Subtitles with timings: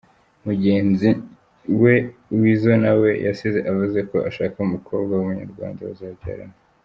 [0.45, 1.09] Mugenzi
[1.81, 1.93] we
[2.39, 6.57] Weasel na we yasize avuze ko ashaka umukobwa w’Umunyarwanda bazabyarana.